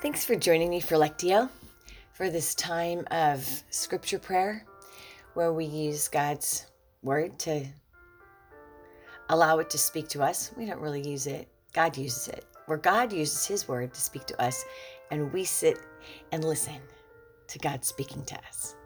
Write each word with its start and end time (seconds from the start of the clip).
Thanks 0.00 0.24
for 0.24 0.36
joining 0.36 0.70
me 0.70 0.78
for 0.78 0.94
Lectio 0.94 1.50
for 2.12 2.30
this 2.30 2.54
time 2.54 3.04
of 3.10 3.44
scripture 3.70 4.20
prayer 4.20 4.64
where 5.34 5.52
we 5.52 5.64
use 5.64 6.06
God's 6.06 6.66
word 7.02 7.36
to 7.40 7.66
allow 9.28 9.58
it 9.58 9.68
to 9.70 9.76
speak 9.76 10.06
to 10.10 10.22
us. 10.22 10.52
We 10.56 10.66
don't 10.66 10.78
really 10.78 11.02
use 11.02 11.26
it, 11.26 11.48
God 11.72 11.98
uses 11.98 12.28
it. 12.28 12.44
Where 12.66 12.78
God 12.78 13.12
uses 13.12 13.44
his 13.44 13.66
word 13.66 13.92
to 13.92 14.00
speak 14.00 14.24
to 14.26 14.40
us, 14.40 14.64
and 15.10 15.32
we 15.32 15.42
sit 15.42 15.80
and 16.30 16.44
listen 16.44 16.80
to 17.48 17.58
God 17.58 17.84
speaking 17.84 18.24
to 18.26 18.36
us. 18.46 18.76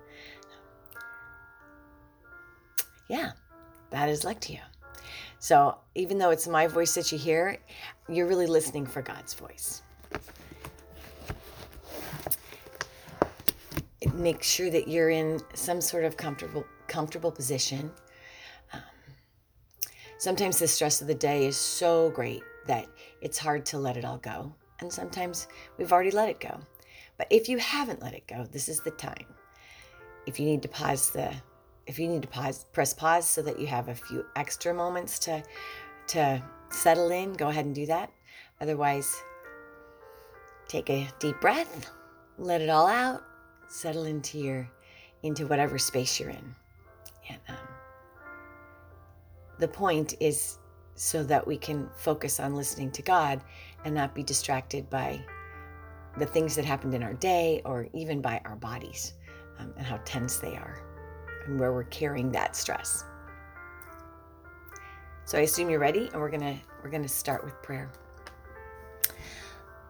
Yeah, 3.11 3.33
that 3.91 4.09
is 4.09 4.25
Lectio. 4.25 4.61
So 5.41 5.77
even 5.95 6.17
though 6.17 6.31
it's 6.31 6.49
my 6.49 6.67
voice 6.67 6.95
that 6.95 7.13
you 7.13 7.19
hear, 7.19 7.59
you're 8.09 8.27
really 8.27 8.47
listening 8.47 8.87
for 8.87 9.03
God's 9.03 9.35
voice. 9.35 9.83
Make 14.15 14.43
sure 14.43 14.71
that 14.71 14.89
you're 14.89 15.11
in 15.11 15.41
some 15.55 15.81
sort 15.81 16.05
of 16.05 16.17
comfortable 16.17 16.65
comfortable 16.89 17.31
position. 17.31 17.91
Um, 18.73 18.81
sometimes 20.19 20.59
the 20.59 20.69
stress 20.69 21.01
of 21.01 21.07
the 21.07 21.15
day 21.15 21.47
is 21.47 21.57
so 21.57 22.11
great 22.11 22.43
that 22.67 22.87
it's 23.21 23.39
hard 23.39 23.65
to 23.67 23.79
let 23.79 23.97
it 23.97 24.05
all 24.05 24.19
go, 24.19 24.55
and 24.81 24.93
sometimes 24.93 25.49
we've 25.79 25.93
already 25.93 26.11
let 26.11 26.29
it 26.29 26.41
go. 26.41 26.61
But 27.17 27.29
if 27.31 27.49
you 27.49 27.59
haven't 27.59 28.03
let 28.03 28.15
it 28.15 28.27
go, 28.27 28.45
this 28.51 28.69
is 28.69 28.81
the 28.81 28.91
time. 28.91 29.27
If 30.27 30.41
you 30.41 30.47
need 30.47 30.63
to 30.63 30.69
pause 30.69 31.11
the 31.11 31.33
if 31.87 31.99
you 31.99 32.09
need 32.09 32.23
to 32.23 32.29
pause, 32.29 32.65
press 32.73 32.95
pause 32.95 33.29
so 33.29 33.43
that 33.43 33.59
you 33.59 33.67
have 33.67 33.89
a 33.89 33.95
few 33.95 34.25
extra 34.37 34.73
moments 34.73 35.19
to 35.21 35.43
to 36.09 36.43
settle 36.71 37.11
in, 37.11 37.33
go 37.35 37.49
ahead 37.49 37.67
and 37.67 37.75
do 37.75 37.87
that. 37.87 38.11
Otherwise, 38.61 39.23
take 40.69 40.91
a 40.91 41.09
deep 41.19 41.41
breath, 41.41 41.91
let 42.39 42.61
it 42.61 42.69
all 42.69 42.87
out, 42.87 43.23
settle 43.73 44.05
into 44.05 44.39
your 44.39 44.69
into 45.23 45.47
whatever 45.47 45.79
space 45.79 46.21
you're 46.21 46.31
in. 46.31 46.55
And 47.29 47.39
um, 47.49 47.57
the 49.59 49.69
point 49.69 50.15
is 50.21 50.59
so 50.95 51.23
that 51.25 51.47
we 51.47 51.57
can 51.57 51.89
focus 51.97 52.39
on 52.41 52.55
listening 52.55 52.91
to 52.91 53.03
God 53.03 53.41
and 53.85 53.95
not 53.95 54.15
be 54.15 54.23
distracted 54.23 54.91
by 54.91 55.21
the 56.19 56.27
things 56.27 56.55
that 56.57 56.65
happened 56.65 56.95
in 56.95 57.03
our 57.03 57.15
day 57.15 57.63
or 57.65 57.89
even 57.95 58.21
by 58.21 58.41
our 58.45 58.57
bodies 58.57 59.15
um, 59.59 59.73
and 59.77 59.87
how 59.87 59.99
tense 60.05 60.37
they 60.37 60.57
are 60.57 60.83
and 61.47 61.59
where 61.59 61.73
we're 61.73 61.85
carrying 61.85 62.31
that 62.33 62.55
stress. 62.55 63.05
So 65.25 65.39
I 65.39 65.43
assume 65.43 65.71
you're 65.71 65.79
ready 65.79 66.11
and 66.13 66.21
we're 66.21 66.31
going 66.31 66.41
to 66.41 66.57
we're 66.83 66.91
going 66.91 67.05
to 67.05 67.09
start 67.09 67.45
with 67.45 67.55
prayer. 67.63 67.91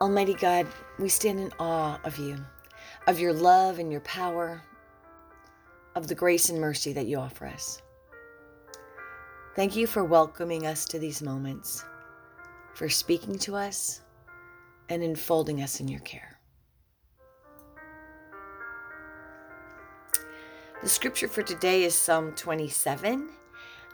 Almighty 0.01 0.35
God, 0.35 0.67
we 0.99 1.09
stand 1.09 1.41
in 1.41 1.51
awe 1.59 1.99
of 2.05 2.19
you, 2.19 2.37
of 3.07 3.19
your 3.19 3.33
love 3.33 3.79
and 3.79 3.91
your 3.91 4.01
power, 4.03 4.63
of 5.95 6.09
the 6.09 6.15
grace 6.15 6.49
and 6.49 6.61
mercy 6.61 6.93
that 6.93 7.07
you 7.07 7.19
offer 7.19 7.47
us. 7.47 7.83
Thank 9.57 9.77
you 9.77 9.87
for 9.87 10.05
welcoming 10.05 10.67
us 10.67 10.85
to 10.87 10.99
these 10.99 11.21
moments, 11.21 11.85
for 12.75 12.89
speaking 12.89 13.39
to 13.41 13.57
us 13.57 14.01
and 14.89 15.03
enfolding 15.03 15.63
us 15.63 15.81
in 15.81 15.89
your 15.89 16.01
care. 16.01 16.39
The 20.83 20.89
scripture 20.89 21.29
for 21.29 21.43
today 21.43 21.85
is 21.85 21.95
Psalm 21.95 22.33
27. 22.35 23.29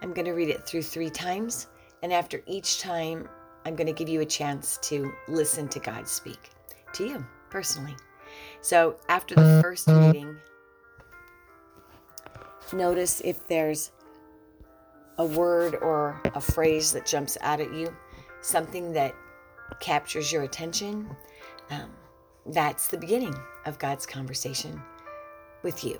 I'm 0.00 0.12
going 0.12 0.24
to 0.24 0.32
read 0.32 0.48
it 0.48 0.64
through 0.64 0.82
three 0.82 1.10
times, 1.10 1.66
and 2.02 2.12
after 2.12 2.42
each 2.46 2.80
time, 2.80 3.28
I'm 3.64 3.74
going 3.74 3.88
to 3.88 3.92
give 3.92 4.08
you 4.08 4.20
a 4.20 4.26
chance 4.26 4.78
to 4.82 5.12
listen 5.26 5.68
to 5.68 5.80
God 5.80 6.08
speak 6.08 6.50
to 6.94 7.04
you 7.04 7.26
personally. 7.50 7.96
So 8.60 8.96
after 9.08 9.34
the 9.34 9.60
first 9.62 9.86
reading, 9.86 10.36
notice 12.72 13.20
if 13.24 13.46
there's 13.46 13.92
a 15.18 15.24
word 15.24 15.76
or 15.76 16.20
a 16.34 16.40
phrase 16.40 16.92
that 16.92 17.06
jumps 17.06 17.36
out 17.40 17.60
at 17.60 17.72
you, 17.72 17.94
something 18.40 18.92
that 18.92 19.14
captures 19.80 20.32
your 20.32 20.42
attention. 20.42 21.08
Um, 21.70 21.90
that's 22.46 22.88
the 22.88 22.98
beginning 22.98 23.34
of 23.66 23.78
God's 23.78 24.06
conversation 24.06 24.80
with 25.62 25.84
you. 25.84 25.98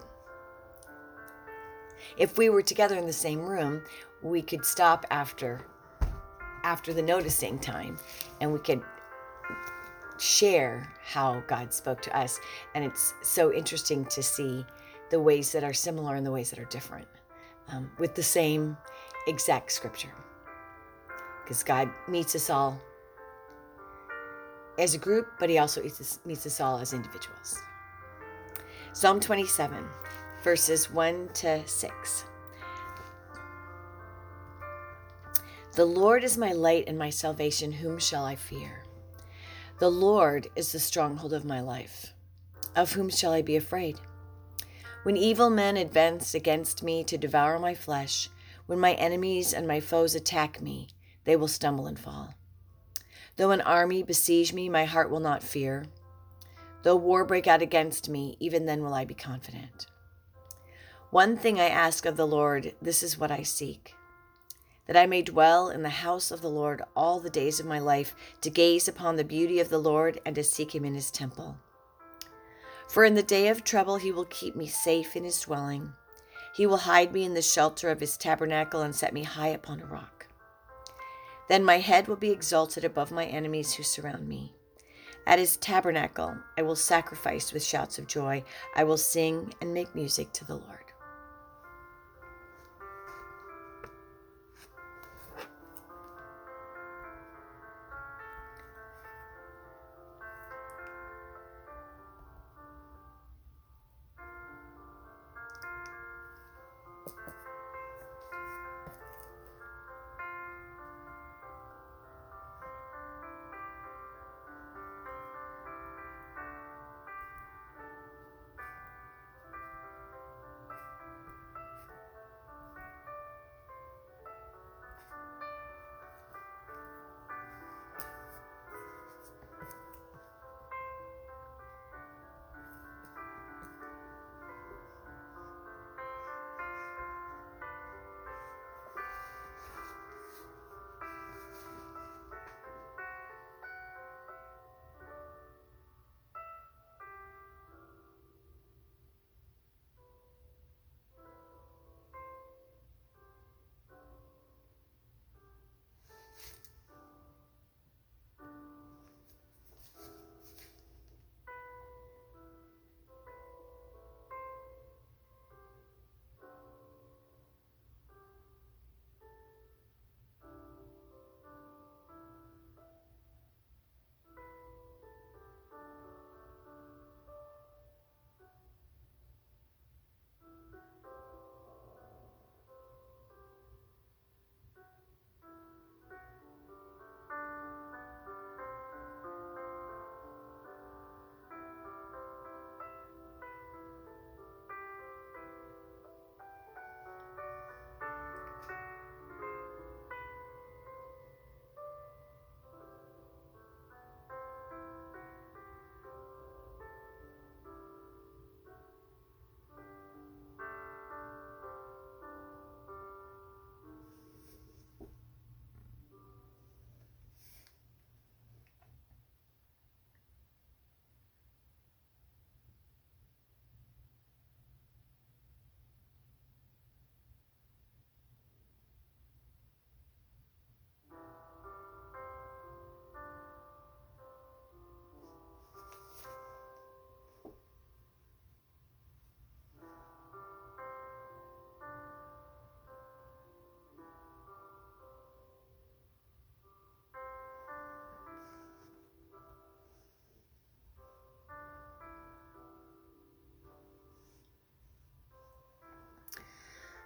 If 2.17 2.39
we 2.39 2.49
were 2.49 2.63
together 2.63 2.97
in 2.97 3.07
the 3.07 3.13
same 3.13 3.41
room, 3.41 3.83
we 4.23 4.43
could 4.43 4.65
stop 4.65 5.07
after 5.11 5.67
after 6.65 6.93
the 6.93 7.03
noticing 7.03 7.57
time 7.59 7.97
and 8.41 8.53
we 8.53 8.59
could 8.59 8.83
share 10.19 10.93
how 11.03 11.43
God 11.47 11.73
spoke 11.73 12.03
to 12.03 12.17
us. 12.17 12.39
And 12.75 12.85
it's 12.85 13.15
so 13.23 13.53
interesting 13.53 14.05
to 14.07 14.23
see 14.23 14.65
the 15.11 15.21
ways 15.21 15.53
that 15.53 15.65
are 15.65 15.73
similar 15.73 16.17
and 16.17 16.27
the 16.27 16.31
ways 16.31 16.51
that 16.51 16.59
are 16.59 16.67
different 16.67 17.09
um, 17.69 17.91
with 17.99 18.15
the 18.15 18.23
same 18.23 18.77
exact 19.27 19.73
scripture. 19.73 20.15
Because 21.43 21.63
God 21.63 21.91
meets 22.09 22.35
us 22.35 22.51
all 22.51 22.81
as 24.79 24.95
a 24.95 24.99
group, 24.99 25.29
but 25.41 25.49
He 25.49 25.59
also 25.59 25.83
meets 26.25 26.47
us 26.47 26.61
all 26.61 26.79
as 26.79 26.93
individuals. 26.93 27.59
Psalm 28.93 29.21
27 29.21 29.85
verses 30.43 30.91
1 30.91 31.29
to 31.35 31.67
6. 31.67 32.25
The 35.75 35.85
Lord 35.85 36.25
is 36.25 36.37
my 36.37 36.53
light 36.53 36.85
and 36.87 36.99
my 36.99 37.11
salvation. 37.11 37.71
Whom 37.71 37.99
shall 37.99 38.25
I 38.25 38.35
fear? 38.35 38.85
The 39.79 39.91
Lord 39.91 40.49
is 40.57 40.73
the 40.73 40.81
stronghold 40.81 41.33
of 41.33 41.45
my 41.45 41.61
life. 41.61 42.13
Of 42.75 42.93
whom 42.93 43.09
shall 43.09 43.33
I 43.33 43.43
be 43.43 43.55
afraid? 43.55 44.01
When 45.05 45.17
evil 45.17 45.51
men 45.51 45.77
advance 45.77 46.35
against 46.35 46.83
me 46.83 47.05
to 47.05 47.17
devour 47.17 47.61
my 47.61 47.75
flesh, 47.75 48.29
when 48.67 48.81
my 48.81 48.95
enemies 48.95 49.53
and 49.55 49.69
my 49.69 49.79
foes 49.79 50.17
attack 50.17 50.61
me, 50.61 50.89
they 51.23 51.37
will 51.37 51.47
stumble 51.47 51.87
and 51.87 51.97
fall. 51.97 52.35
Though 53.37 53.53
an 53.53 53.61
army 53.61 54.03
besiege 54.03 54.53
me, 54.53 54.69
my 54.69 54.85
heart 54.85 55.11
will 55.11 55.21
not 55.21 55.45
fear. 55.45 55.87
Though 56.83 56.97
war 56.97 57.25
break 57.25 57.47
out 57.47 57.63
against 57.63 58.09
me, 58.09 58.37
even 58.41 58.67
then 58.67 58.83
will 58.83 58.95
I 58.95 59.05
be 59.05 59.15
confident. 59.15 59.87
One 61.11 61.37
thing 61.37 61.61
I 61.61 61.69
ask 61.69 62.05
of 62.05 62.17
the 62.17 62.27
Lord, 62.27 62.75
this 62.83 63.05
is 63.05 63.17
what 63.17 63.31
I 63.31 63.45
seek 63.45 63.95
that 64.89 64.97
I 64.97 65.07
may 65.07 65.23
dwell 65.23 65.69
in 65.69 65.83
the 65.83 65.91
house 65.91 66.33
of 66.33 66.41
the 66.41 66.51
Lord 66.51 66.83
all 66.97 67.21
the 67.21 67.31
days 67.31 67.61
of 67.61 67.67
my 67.67 67.79
life, 67.79 68.17
to 68.41 68.51
gaze 68.51 68.89
upon 68.89 69.15
the 69.15 69.23
beauty 69.23 69.61
of 69.61 69.69
the 69.69 69.79
Lord 69.79 70.19
and 70.27 70.35
to 70.35 70.43
seek 70.43 70.75
him 70.75 70.85
in 70.85 70.95
his 70.95 71.11
temple. 71.11 71.59
For 72.89 73.05
in 73.05 73.15
the 73.15 73.23
day 73.23 73.49
of 73.49 73.63
trouble 73.63 73.99
he 73.99 74.11
will 74.11 74.25
keep 74.25 74.57
me 74.57 74.67
safe 74.67 75.15
in 75.15 75.25
his 75.25 75.41
dwelling. 75.43 75.93
He 76.57 76.67
will 76.67 76.79
hide 76.79 77.13
me 77.13 77.23
in 77.23 77.35
the 77.35 77.43
shelter 77.43 77.91
of 77.91 78.01
his 78.01 78.17
tabernacle 78.17 78.81
and 78.81 78.97
set 78.97 79.13
me 79.13 79.25
high 79.25 79.49
upon 79.49 79.81
a 79.81 79.87
rock. 79.87 80.27
Then 81.49 81.65
my 81.65 81.79
head 81.79 82.09
will 82.09 82.17
be 82.17 82.31
exalted 82.31 82.85
above 82.85 83.11
my 83.11 83.27
enemies 83.27 83.75
who 83.75 83.83
surround 83.83 84.27
me. 84.27 84.55
At 85.27 85.39
his 85.39 85.59
tabernacle 85.59 86.35
I 86.57 86.63
will 86.63 86.77
sacrifice 86.77 87.53
with 87.53 87.63
shouts 87.63 87.99
of 87.99 88.07
joy. 88.07 88.43
I 88.75 88.85
will 88.85 88.97
sing 88.97 89.53
and 89.61 89.75
make 89.75 89.95
music 89.95 90.33
to 90.33 90.47
the 90.47 90.57
Lord. 90.57 90.88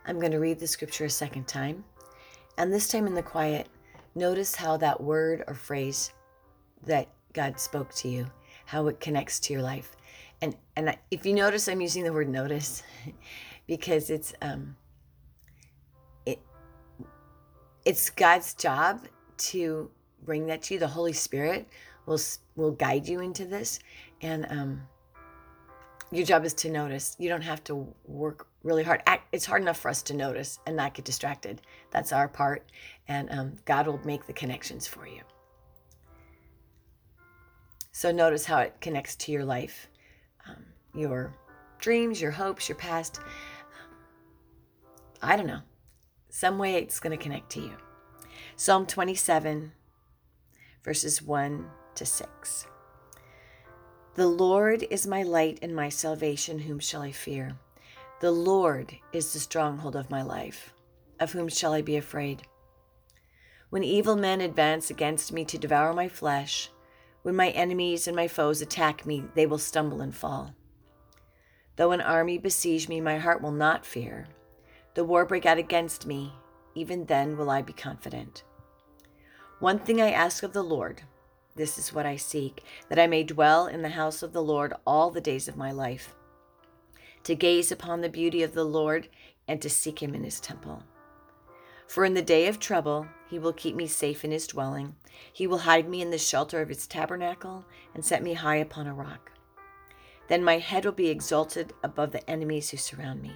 I'm 0.07 0.19
going 0.19 0.33
to 0.33 0.39
read 0.39 0.59
the 0.59 0.67
scripture 0.67 1.05
a 1.05 1.11
second 1.11 1.47
time. 1.47 1.85
And 2.59 2.73
this 2.73 2.89
time 2.89 3.07
in 3.07 3.15
the 3.15 3.23
quiet, 3.23 3.69
notice 4.15 4.55
how 4.55 4.77
that 4.79 5.01
word 5.01 5.45
or 5.47 5.55
phrase 5.55 6.13
that 6.85 7.09
God 7.33 7.59
spoke 7.59 7.95
to 7.97 8.09
you, 8.09 8.27
how 8.67 8.89
it 8.89 9.01
connects 9.01 9.41
to 9.41 9.53
your 9.53 9.63
life. 9.63 9.97
And 10.41 10.57
and 10.77 10.97
if 11.11 11.25
you 11.25 11.35
notice, 11.35 11.69
I'm 11.69 11.81
using 11.81 12.03
the 12.03 12.13
word 12.13 12.29
notice 12.29 12.83
because 13.67 14.11
it's 14.11 14.35
um, 14.43 14.77
it 16.27 16.41
it's 17.85 18.11
God's 18.11 18.55
job 18.55 19.07
to 19.39 19.91
bring 20.25 20.47
that 20.47 20.63
to 20.63 20.75
you. 20.75 20.81
The 20.81 20.89
Holy 20.89 21.13
Spirit 21.13 21.69
will 22.07 22.21
will 22.57 22.73
guide 22.73 23.07
you 23.07 23.21
into 23.21 23.45
this, 23.45 23.79
and 24.21 24.47
um, 24.51 24.83
your 26.11 26.27
job 26.27 26.45
is 26.45 26.55
to 26.55 26.71
notice. 26.71 27.15
You 27.21 27.29
don't 27.29 27.43
have 27.43 27.63
to 27.65 27.87
work 28.05 28.49
really 28.63 28.85
hard. 28.85 29.03
It's 29.33 29.47
hard 29.47 29.63
enough 29.63 29.79
for 29.79 29.89
us 29.89 30.03
to 30.03 30.15
notice 30.15 30.59
and 30.67 30.77
not 30.77 30.95
get 30.95 31.05
distracted. 31.05 31.61
That's 31.91 32.13
our 32.13 32.29
part, 32.29 32.71
and 33.09 33.31
um, 33.31 33.53
God 33.65 33.87
will 33.87 34.01
make 34.05 34.27
the 34.27 34.33
connections 34.33 34.87
for 34.87 35.07
you. 35.07 35.23
So 37.93 38.11
notice 38.11 38.47
how 38.47 38.59
it 38.61 38.81
connects 38.81 39.17
to 39.17 39.33
your 39.33 39.45
life, 39.45 39.89
um, 40.49 40.65
your 40.95 41.35
dreams, 41.79 42.21
your 42.21 42.31
hopes, 42.31 42.69
your 42.69 42.77
past. 42.77 43.21
I 45.23 45.37
don't 45.37 45.47
know. 45.47 45.61
Some 46.31 46.59
way 46.59 46.77
it's 46.77 47.01
going 47.01 47.17
to 47.17 47.23
connect 47.23 47.51
to 47.51 47.61
you. 47.61 47.73
Psalm 48.57 48.87
27, 48.87 49.73
verses 50.83 51.23
1 51.23 51.67
to 51.95 52.07
6. 52.07 52.67
The 54.15 54.27
Lord 54.27 54.87
is 54.91 55.07
my 55.07 55.23
light 55.23 55.59
and 55.63 55.75
my 55.75 55.89
salvation. 55.89 56.59
Whom 56.61 56.79
shall 56.79 57.03
I 57.03 57.13
fear? 57.13 57.57
The 58.23 58.31
Lord 58.31 58.97
is 59.13 59.33
the 59.33 59.41
stronghold 59.41 59.97
of 59.97 60.09
my 60.09 60.23
life. 60.23 60.73
Of 61.19 61.33
whom 61.33 61.49
shall 61.49 61.73
I 61.73 61.83
be 61.83 61.97
afraid? 61.97 62.45
When 63.71 63.83
evil 63.83 64.15
men 64.15 64.41
advance 64.41 64.91
against 64.91 65.33
me 65.33 65.45
to 65.47 65.59
devour 65.59 65.93
my 65.93 66.07
flesh, 66.07 66.71
when 67.23 67.35
my 67.35 67.49
enemies 67.49 68.07
and 68.07 68.15
my 68.15 68.29
foes 68.29 68.63
attack 68.63 69.05
me, 69.05 69.25
they 69.35 69.45
will 69.45 69.59
stumble 69.59 70.01
and 70.01 70.15
fall. 70.15 70.55
Though 71.75 71.91
an 71.91 72.01
army 72.01 72.39
besiege 72.39 72.89
me, 72.89 73.01
my 73.01 73.19
heart 73.19 73.43
will 73.43 73.51
not 73.51 73.85
fear. 73.85 74.29
The 74.95 75.03
war 75.03 75.27
break 75.27 75.45
out 75.45 75.59
against 75.59 76.07
me, 76.07 76.33
even 76.77 77.07
then 77.07 77.37
will 77.37 77.51
I 77.51 77.61
be 77.61 77.73
confident. 77.73 78.45
One 79.59 79.81
thing 79.81 80.01
I 80.01 80.13
ask 80.13 80.45
of 80.45 80.53
the 80.53 80.63
Lord, 80.63 81.03
this 81.57 81.77
is 81.77 81.93
what 81.93 82.07
I 82.07 82.15
seek, 82.15 82.63
that 82.89 83.01
I 83.01 83.09
may 83.09 83.25
dwell 83.25 83.67
in 83.67 83.83
the 83.83 83.89
house 83.89 84.23
of 84.23 84.33
the 84.33 84.45
Lord 84.45 84.75
all 84.87 85.11
the 85.11 85.21
days 85.21 85.49
of 85.49 85.57
my 85.57 85.73
life, 85.73 86.15
to 87.25 87.35
gaze 87.35 87.71
upon 87.73 88.01
the 88.01 88.09
beauty 88.09 88.43
of 88.43 88.55
the 88.55 88.65
Lord 88.65 89.09
and 89.49 89.61
to 89.63 89.71
seek 89.71 90.03
him 90.03 90.15
in 90.15 90.25
his 90.25 90.41
temple. 90.41 90.83
For 91.87 92.05
in 92.05 92.15
the 92.15 92.23
day 92.23 92.47
of 92.47 92.59
trouble, 92.59 93.07
he 93.29 93.39
will 93.39 93.53
keep 93.53 93.77
me 93.77 93.87
safe 93.87 94.25
in 94.25 94.31
his 94.31 94.47
dwelling. 94.47 94.97
He 95.33 95.47
will 95.47 95.59
hide 95.59 95.89
me 95.89 96.01
in 96.01 96.11
the 96.11 96.19
shelter 96.19 96.63
of 96.63 96.69
his 96.69 96.87
tabernacle 96.87 97.65
and 97.95 98.05
set 98.05 98.23
me 98.23 98.35
high 98.35 98.57
upon 98.57 98.87
a 98.87 98.95
rock. 98.95 99.33
Then 100.29 100.43
my 100.43 100.59
head 100.59 100.85
will 100.85 100.93
be 100.93 101.09
exalted 101.09 101.75
above 101.83 102.13
the 102.13 102.29
enemies 102.31 102.71
who 102.71 102.79
surround 102.79 103.21
me. 103.21 103.33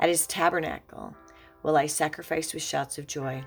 At 0.00 0.08
his 0.08 0.26
tabernacle 0.26 1.14
will 1.62 1.76
I 1.76 1.86
sacrifice 1.86 2.52
with 2.52 2.62
shouts 2.62 2.98
of 2.98 3.06
joy. 3.06 3.44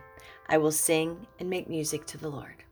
I 0.48 0.58
will 0.58 0.72
sing 0.72 1.28
and 1.40 1.50
make 1.50 1.68
music 1.68 2.06
to 2.06 2.18
the 2.18 2.30
Lord. 2.30 2.64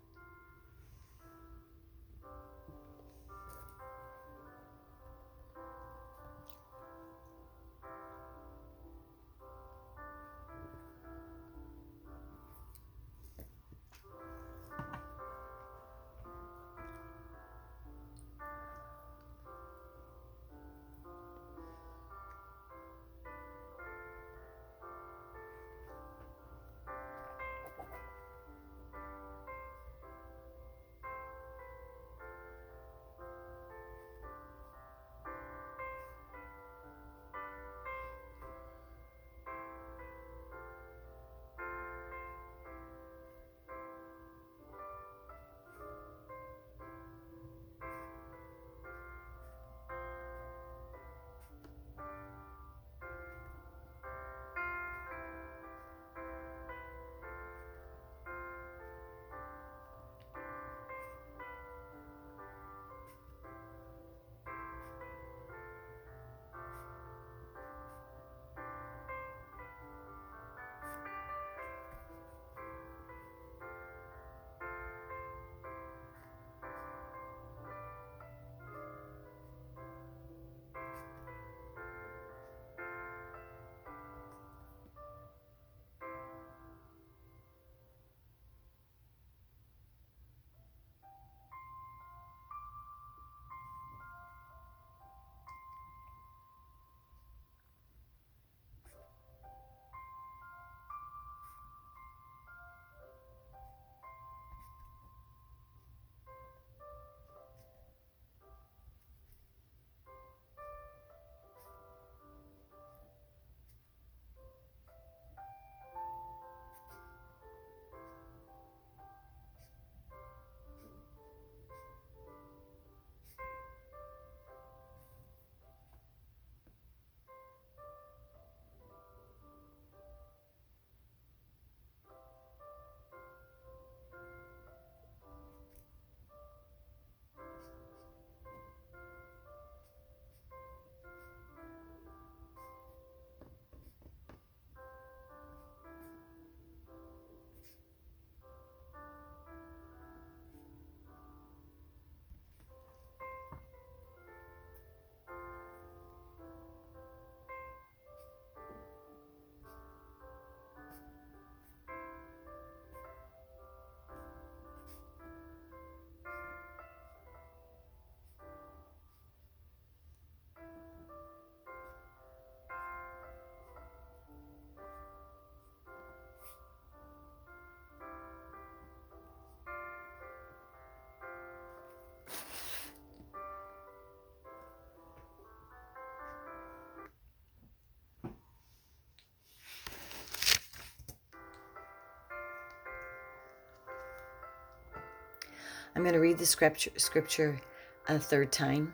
I'm 195.95 196.04
going 196.04 196.14
to 196.14 196.19
read 196.19 196.38
the 196.38 196.45
scripture, 196.45 196.92
scripture 196.98 197.60
a 198.07 198.18
third 198.18 198.52
time, 198.52 198.94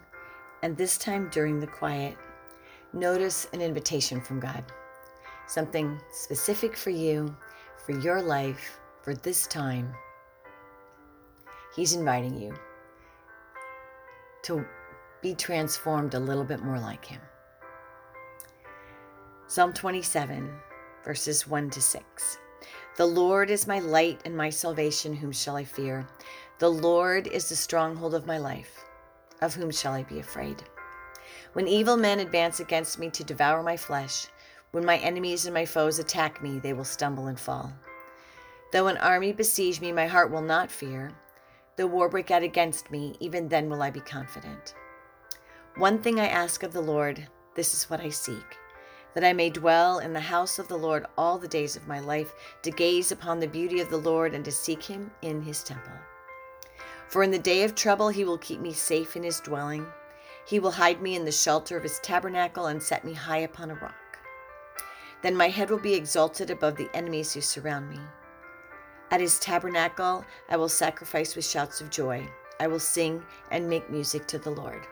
and 0.63 0.75
this 0.75 0.97
time 0.97 1.29
during 1.31 1.59
the 1.59 1.67
quiet, 1.67 2.17
notice 2.91 3.47
an 3.53 3.61
invitation 3.61 4.19
from 4.19 4.39
God. 4.39 4.63
Something 5.47 5.99
specific 6.11 6.75
for 6.75 6.89
you, 6.89 7.35
for 7.85 7.97
your 7.99 8.21
life, 8.21 8.79
for 9.03 9.13
this 9.13 9.45
time. 9.47 9.93
He's 11.75 11.93
inviting 11.93 12.35
you 12.41 12.55
to 14.43 14.65
be 15.21 15.35
transformed 15.35 16.15
a 16.15 16.19
little 16.19 16.43
bit 16.43 16.63
more 16.63 16.79
like 16.79 17.05
Him. 17.05 17.21
Psalm 19.45 19.71
27, 19.71 20.51
verses 21.05 21.47
1 21.47 21.69
to 21.69 21.81
6. 21.81 22.37
The 22.97 23.05
Lord 23.05 23.51
is 23.51 23.67
my 23.67 23.79
light 23.79 24.21
and 24.25 24.35
my 24.35 24.49
salvation, 24.49 25.13
whom 25.13 25.31
shall 25.31 25.55
I 25.55 25.63
fear? 25.63 26.07
The 26.59 26.69
Lord 26.69 27.27
is 27.27 27.49
the 27.49 27.55
stronghold 27.55 28.15
of 28.15 28.25
my 28.25 28.39
life. 28.39 28.83
Of 29.41 29.53
whom 29.53 29.69
shall 29.69 29.93
I 29.93 30.01
be 30.01 30.19
afraid? 30.19 30.63
When 31.53 31.67
evil 31.67 31.97
men 31.97 32.19
advance 32.19 32.59
against 32.59 32.97
me 32.97 33.11
to 33.11 33.23
devour 33.23 33.61
my 33.61 33.77
flesh, 33.77 34.25
when 34.71 34.83
my 34.83 34.97
enemies 34.97 35.45
and 35.45 35.53
my 35.53 35.65
foes 35.65 35.99
attack 35.99 36.41
me, 36.41 36.57
they 36.57 36.73
will 36.73 36.83
stumble 36.83 37.27
and 37.27 37.39
fall. 37.39 37.71
Though 38.73 38.87
an 38.87 38.97
army 38.97 39.33
besiege 39.33 39.79
me, 39.81 39.91
my 39.91 40.07
heart 40.07 40.31
will 40.31 40.41
not 40.41 40.71
fear. 40.71 41.11
Though 41.75 41.85
war 41.85 42.09
break 42.09 42.31
out 42.31 42.41
against 42.41 42.89
me, 42.89 43.15
even 43.19 43.47
then 43.47 43.69
will 43.69 43.83
I 43.83 43.91
be 43.91 43.99
confident. 44.01 44.73
One 45.75 46.01
thing 46.01 46.19
I 46.19 46.27
ask 46.27 46.63
of 46.63 46.73
the 46.73 46.81
Lord, 46.81 47.27
this 47.53 47.75
is 47.75 47.87
what 47.87 48.01
I 48.01 48.09
seek 48.09 48.57
that 49.13 49.23
I 49.23 49.33
may 49.33 49.49
dwell 49.49 49.97
in 49.97 50.13
the 50.13 50.19
house 50.19 50.59
of 50.59 50.67
the 50.67 50.77
Lord 50.77 51.07
all 51.17 51.39
the 51.39 51.47
days 51.47 51.75
of 51.75 51.87
my 51.87 51.99
life, 51.99 52.33
to 52.61 52.69
gaze 52.69 53.11
upon 53.11 53.39
the 53.39 53.47
beauty 53.47 53.79
of 53.79 53.89
the 53.89 53.97
Lord 53.97 54.35
and 54.35 54.45
to 54.45 54.51
seek 54.51 54.83
him 54.83 55.09
in 55.23 55.41
his 55.41 55.63
temple. 55.63 55.93
For 57.07 57.23
in 57.23 57.31
the 57.31 57.39
day 57.39 57.63
of 57.63 57.73
trouble 57.73 58.09
he 58.09 58.25
will 58.25 58.37
keep 58.37 58.59
me 58.59 58.73
safe 58.73 59.15
in 59.15 59.23
his 59.23 59.39
dwelling. 59.39 59.87
He 60.45 60.59
will 60.59 60.71
hide 60.71 61.01
me 61.01 61.15
in 61.15 61.25
the 61.25 61.31
shelter 61.31 61.77
of 61.77 61.83
his 61.83 61.99
tabernacle 61.99 62.67
and 62.67 62.81
set 62.81 63.05
me 63.05 63.13
high 63.13 63.39
upon 63.39 63.71
a 63.71 63.75
rock. 63.75 64.19
Then 65.21 65.35
my 65.35 65.49
head 65.49 65.69
will 65.69 65.79
be 65.79 65.93
exalted 65.93 66.49
above 66.49 66.75
the 66.75 66.89
enemies 66.93 67.33
who 67.33 67.41
surround 67.41 67.89
me. 67.89 67.99
At 69.09 69.21
his 69.21 69.39
tabernacle 69.39 70.25
I 70.49 70.57
will 70.57 70.69
sacrifice 70.69 71.35
with 71.35 71.45
shouts 71.45 71.81
of 71.81 71.89
joy. 71.89 72.27
I 72.59 72.67
will 72.67 72.79
sing 72.79 73.23
and 73.51 73.69
make 73.69 73.89
music 73.89 74.27
to 74.27 74.37
the 74.37 74.51
Lord. 74.51 74.85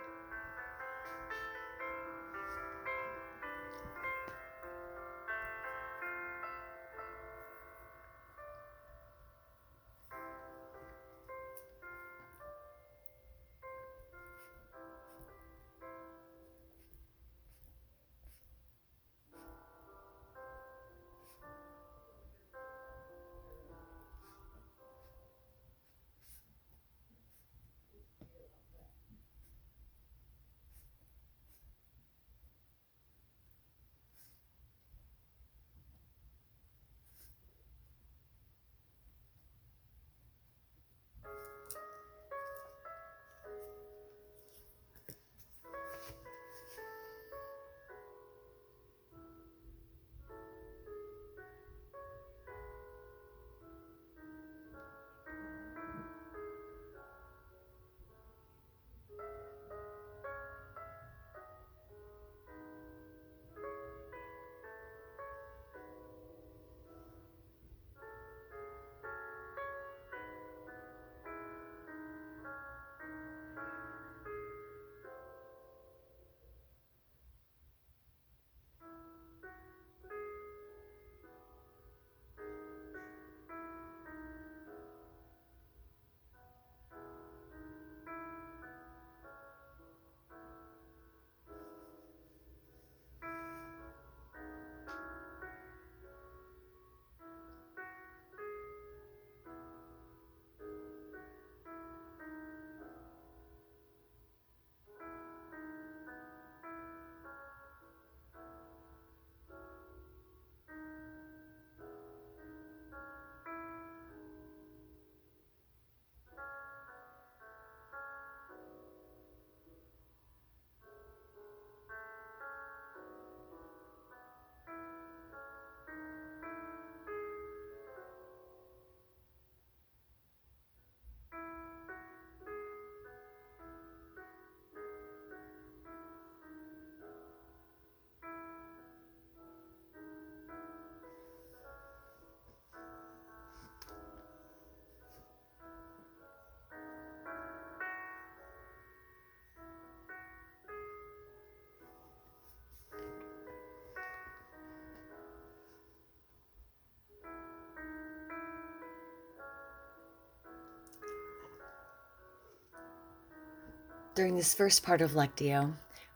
During 164.15 164.35
this 164.35 164.53
first 164.53 164.81
part 164.81 165.01
of 165.01 165.11
Lectio, 165.11 165.73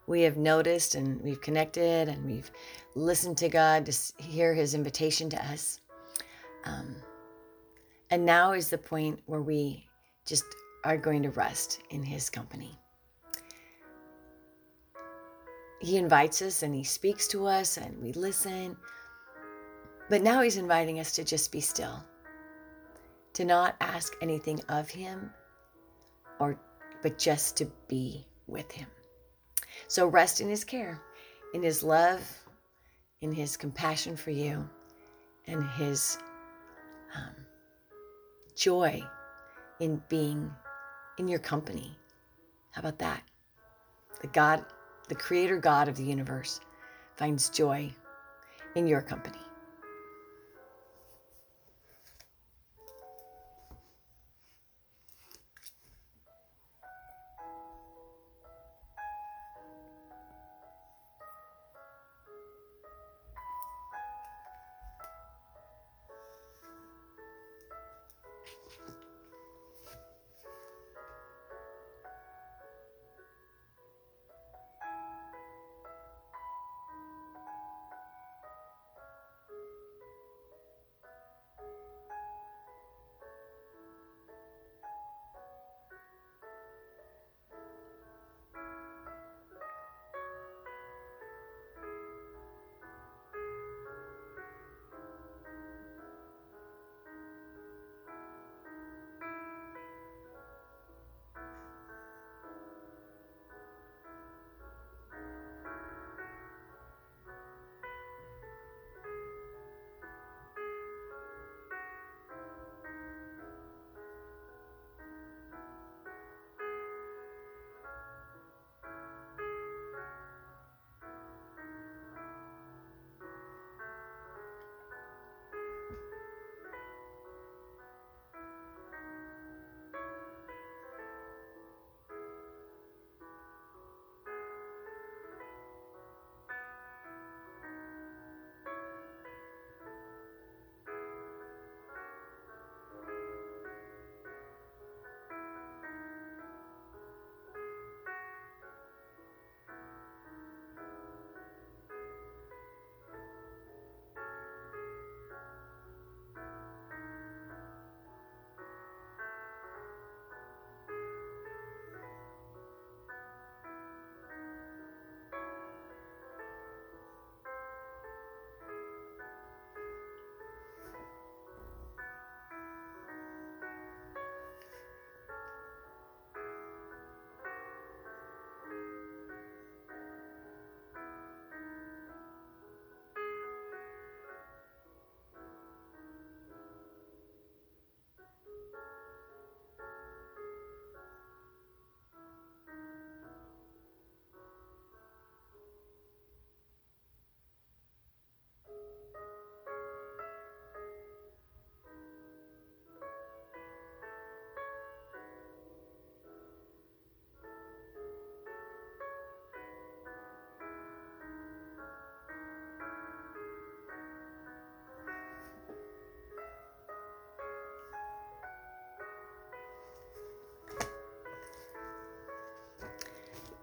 we 0.07 0.21
have 0.21 0.37
noticed 0.37 0.95
and 0.95 1.21
we've 1.21 1.41
connected 1.41 2.07
and 2.07 2.25
we've 2.25 2.49
listened 2.95 3.37
to 3.37 3.49
God 3.49 3.85
to 3.85 4.23
hear 4.23 4.53
his 4.53 4.73
invitation 4.73 5.29
to 5.29 5.45
us. 5.51 5.81
Um, 6.65 6.95
and 8.09 8.25
now 8.25 8.53
is 8.53 8.69
the 8.69 8.77
point 8.77 9.19
where 9.25 9.41
we 9.41 9.85
just 10.25 10.45
are 10.85 10.97
going 10.97 11.21
to 11.23 11.29
rest 11.31 11.81
in 11.89 12.01
his 12.01 12.29
company. 12.29 12.71
He 15.81 15.97
invites 15.97 16.41
us 16.41 16.63
and 16.63 16.73
he 16.73 16.83
speaks 16.83 17.27
to 17.27 17.45
us 17.45 17.77
and 17.77 18.01
we 18.01 18.13
listen. 18.13 18.75
But 20.09 20.23
now 20.23 20.41
he's 20.41 20.57
inviting 20.57 20.99
us 20.99 21.11
to 21.13 21.23
just 21.23 21.51
be 21.51 21.61
still, 21.61 22.03
to 23.33 23.45
not 23.45 23.75
ask 23.79 24.13
anything 24.21 24.59
of 24.69 24.89
him 24.89 25.31
or 26.39 26.59
but 27.01 27.17
just 27.17 27.57
to 27.57 27.65
be 27.87 28.25
with 28.47 28.71
Him. 28.71 28.87
So 29.87 30.07
rest 30.07 30.41
in 30.41 30.49
His 30.49 30.63
care, 30.63 31.01
in 31.53 31.63
His 31.63 31.83
love, 31.83 32.21
in 33.21 33.31
His 33.31 33.57
compassion 33.57 34.15
for 34.15 34.31
you, 34.31 34.69
and 35.47 35.63
His 35.71 36.17
um, 37.15 37.35
joy 38.55 39.01
in 39.79 40.01
being 40.09 40.51
in 41.17 41.27
your 41.27 41.39
company. 41.39 41.97
How 42.71 42.81
about 42.81 42.99
that? 42.99 43.23
The 44.21 44.27
God, 44.27 44.65
the 45.07 45.15
Creator 45.15 45.57
God 45.57 45.87
of 45.87 45.95
the 45.95 46.03
universe, 46.03 46.59
finds 47.15 47.49
joy 47.49 47.91
in 48.75 48.87
your 48.87 49.01
company. 49.01 49.39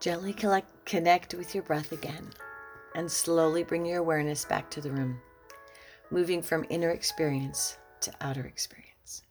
Gently 0.06 0.32
collect, 0.32 0.68
connect 0.84 1.34
with 1.34 1.52
your 1.52 1.64
breath 1.64 1.90
again 1.90 2.30
and 2.94 3.10
slowly 3.10 3.64
bring 3.64 3.84
your 3.84 3.98
awareness 3.98 4.44
back 4.44 4.70
to 4.70 4.80
the 4.80 4.92
room, 4.92 5.20
moving 6.12 6.40
from 6.42 6.64
inner 6.70 6.90
experience 6.90 7.76
to 8.02 8.12
outer 8.20 8.44
experience. 8.44 9.24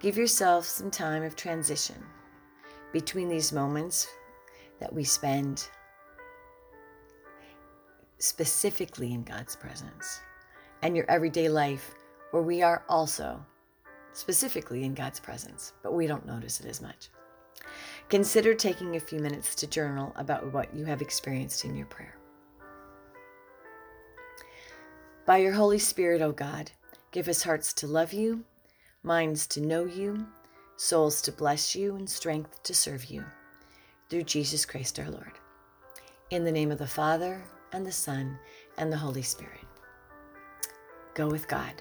Give 0.00 0.16
yourself 0.16 0.66
some 0.66 0.90
time 0.90 1.22
of 1.22 1.36
transition 1.36 2.02
between 2.92 3.28
these 3.28 3.52
moments 3.52 4.08
that 4.80 4.92
we 4.92 5.04
spend 5.04 5.68
specifically 8.18 9.14
in 9.14 9.22
God's 9.22 9.54
presence 9.54 10.22
and 10.82 10.96
your 10.96 11.08
everyday 11.08 11.48
life 11.48 11.94
where 12.32 12.42
we 12.42 12.62
are 12.62 12.82
also 12.88 13.46
specifically 14.12 14.82
in 14.82 14.92
God's 14.92 15.20
presence, 15.20 15.72
but 15.84 15.94
we 15.94 16.08
don't 16.08 16.26
notice 16.26 16.58
it 16.58 16.66
as 16.66 16.82
much. 16.82 17.10
Consider 18.12 18.52
taking 18.52 18.94
a 18.96 19.00
few 19.00 19.20
minutes 19.20 19.54
to 19.54 19.66
journal 19.66 20.12
about 20.16 20.52
what 20.52 20.74
you 20.76 20.84
have 20.84 21.00
experienced 21.00 21.64
in 21.64 21.74
your 21.74 21.86
prayer. 21.86 22.14
By 25.24 25.38
your 25.38 25.54
Holy 25.54 25.78
Spirit, 25.78 26.20
O 26.20 26.30
God, 26.30 26.70
give 27.10 27.26
us 27.26 27.42
hearts 27.42 27.72
to 27.72 27.86
love 27.86 28.12
you, 28.12 28.44
minds 29.02 29.46
to 29.46 29.62
know 29.62 29.86
you, 29.86 30.26
souls 30.76 31.22
to 31.22 31.32
bless 31.32 31.74
you, 31.74 31.96
and 31.96 32.06
strength 32.06 32.62
to 32.64 32.74
serve 32.74 33.06
you. 33.06 33.24
Through 34.10 34.24
Jesus 34.24 34.66
Christ 34.66 34.98
our 34.98 35.08
Lord. 35.08 35.32
In 36.28 36.44
the 36.44 36.52
name 36.52 36.70
of 36.70 36.76
the 36.76 36.86
Father, 36.86 37.42
and 37.72 37.86
the 37.86 37.92
Son, 37.92 38.38
and 38.76 38.92
the 38.92 38.98
Holy 38.98 39.22
Spirit. 39.22 39.64
Go 41.14 41.28
with 41.28 41.48
God. 41.48 41.80